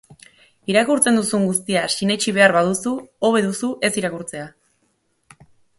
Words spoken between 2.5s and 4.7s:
baduzu, hobe duzu ez irakurtzea.